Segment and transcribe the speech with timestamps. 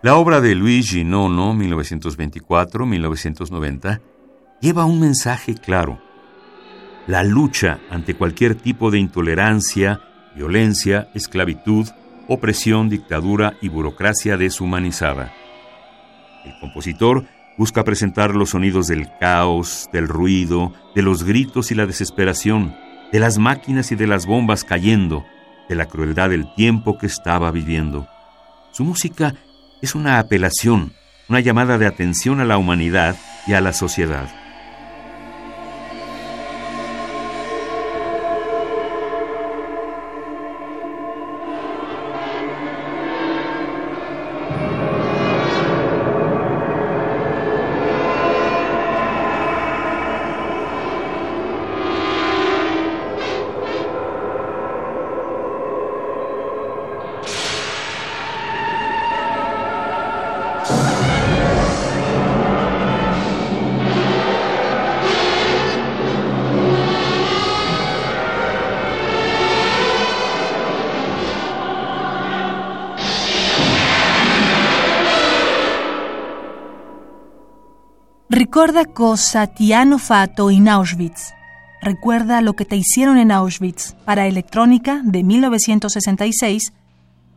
[0.00, 4.00] La obra de Luigi Nono, 1924-1990,
[4.60, 6.00] lleva un mensaje claro.
[7.08, 10.00] La lucha ante cualquier tipo de intolerancia,
[10.36, 11.88] violencia, esclavitud,
[12.28, 15.32] opresión, dictadura y burocracia deshumanizada.
[16.44, 17.24] El compositor
[17.56, 22.76] busca presentar los sonidos del caos, del ruido, de los gritos y la desesperación,
[23.10, 25.24] de las máquinas y de las bombas cayendo,
[25.68, 28.06] de la crueldad del tiempo que estaba viviendo.
[28.70, 29.34] Su música
[29.82, 30.92] es una apelación,
[31.28, 34.28] una llamada de atención a la humanidad y a la sociedad.
[78.30, 81.32] Recuerda cosa ti hanno fatto in Auschwitz.
[81.80, 83.94] Recuerda lo que te hicieron en Auschwitz.
[84.04, 86.74] Para Electrónica, de 1966,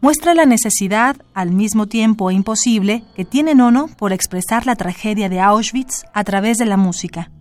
[0.02, 5.40] muestra la necesidad, al mismo tiempo imposible, que tiene Nono por expresar la tragedia de
[5.40, 7.31] Auschwitz a través de la música.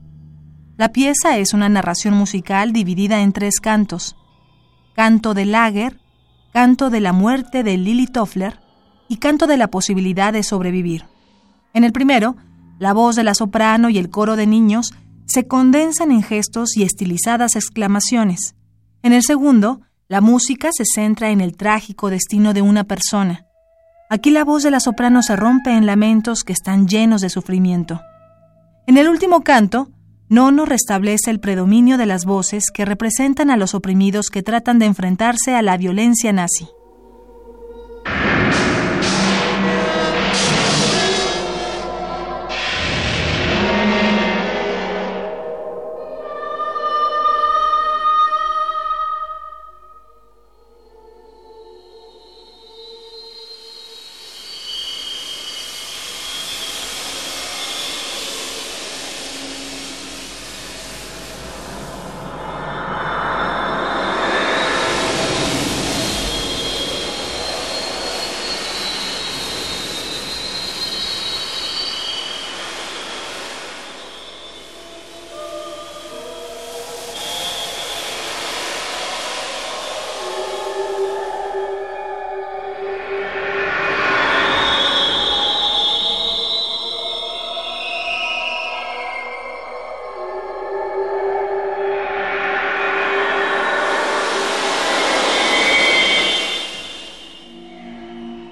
[0.77, 4.15] La pieza es una narración musical dividida en tres cantos.
[4.95, 5.99] Canto del Lager,
[6.53, 8.61] canto de la muerte de Lily Toffler
[9.09, 11.07] y canto de la posibilidad de sobrevivir.
[11.75, 12.37] En el primero,
[12.81, 14.95] la voz de la soprano y el coro de niños
[15.27, 18.57] se condensan en gestos y estilizadas exclamaciones.
[19.03, 23.47] En el segundo, la música se centra en el trágico destino de una persona.
[24.09, 28.01] Aquí la voz de la soprano se rompe en lamentos que están llenos de sufrimiento.
[28.87, 29.91] En el último canto,
[30.31, 34.87] Nono restablece el predominio de las voces que representan a los oprimidos que tratan de
[34.87, 36.67] enfrentarse a la violencia nazi.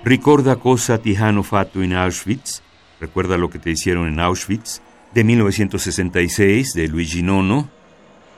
[0.09, 2.63] Ricorda cosa ti hanno fatto in Auschwitz,
[2.99, 4.81] recuerda lo que te hicieron en Auschwitz,
[5.12, 7.69] de 1966, de Luigi Nono.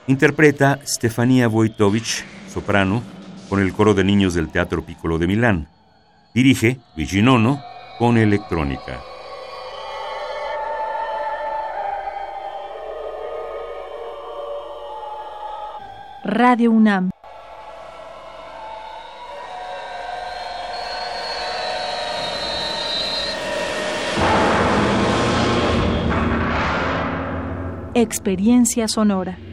[0.07, 3.01] Interpreta Stefania Wojtowicz, soprano,
[3.47, 5.69] con el coro de niños del Teatro Piccolo de Milán.
[6.33, 7.61] Dirige Luigi Nono
[7.97, 8.99] con electrónica.
[16.25, 17.10] Radio UNAM
[28.01, 29.50] Experiencia Sonora.